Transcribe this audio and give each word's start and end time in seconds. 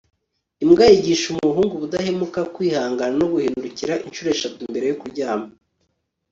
imbwa 0.63 0.83
yigisha 0.91 1.25
umuhungu 1.33 1.73
ubudahemuka, 1.75 2.39
kwihangana, 2.53 3.13
no 3.19 3.25
guhindukira 3.31 3.93
inshuro 4.05 4.27
eshatu 4.35 4.59
mbere 4.71 4.85
yo 4.91 4.95
kuryama 5.01 5.49